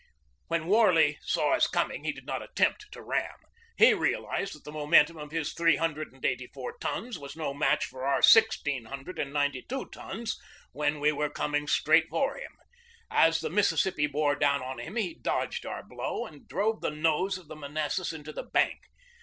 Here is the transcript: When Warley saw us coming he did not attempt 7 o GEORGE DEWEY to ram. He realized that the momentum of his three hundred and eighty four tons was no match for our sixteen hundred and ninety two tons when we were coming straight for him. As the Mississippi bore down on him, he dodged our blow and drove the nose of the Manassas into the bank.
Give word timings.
When 0.47 0.65
Warley 0.65 1.19
saw 1.21 1.53
us 1.53 1.67
coming 1.67 2.05
he 2.05 2.11
did 2.11 2.25
not 2.25 2.41
attempt 2.41 2.87
7 2.91 2.93
o 2.93 2.93
GEORGE 2.93 3.03
DEWEY 3.03 3.05
to 3.05 3.23
ram. 3.23 3.39
He 3.77 3.93
realized 3.93 4.55
that 4.55 4.63
the 4.63 4.71
momentum 4.71 5.15
of 5.17 5.29
his 5.29 5.53
three 5.53 5.75
hundred 5.75 6.11
and 6.11 6.25
eighty 6.25 6.47
four 6.47 6.75
tons 6.79 7.19
was 7.19 7.35
no 7.35 7.53
match 7.53 7.85
for 7.85 8.03
our 8.03 8.23
sixteen 8.23 8.85
hundred 8.85 9.19
and 9.19 9.31
ninety 9.31 9.61
two 9.61 9.85
tons 9.93 10.41
when 10.71 10.99
we 10.99 11.11
were 11.11 11.29
coming 11.29 11.67
straight 11.67 12.09
for 12.09 12.35
him. 12.35 12.57
As 13.11 13.41
the 13.41 13.51
Mississippi 13.51 14.07
bore 14.07 14.35
down 14.35 14.63
on 14.63 14.79
him, 14.79 14.95
he 14.95 15.13
dodged 15.13 15.67
our 15.67 15.83
blow 15.83 16.25
and 16.25 16.47
drove 16.47 16.81
the 16.81 16.89
nose 16.89 17.37
of 17.37 17.47
the 17.47 17.55
Manassas 17.55 18.11
into 18.11 18.33
the 18.33 18.41
bank. 18.41 18.79